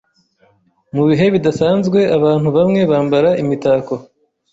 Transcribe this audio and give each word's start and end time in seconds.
Mu 0.95 1.03
bihe 1.09 1.25
bidasanzwe, 1.35 1.99
abantu 2.17 2.47
bamwe 2.57 2.81
bambara 2.91 3.29
imitako. 3.43 3.93